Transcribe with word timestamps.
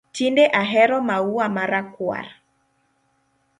Tinde 0.15 0.43
ahero 0.61 0.97
maua 1.07 1.45
ma 1.55 1.63
rakwar 1.71 2.27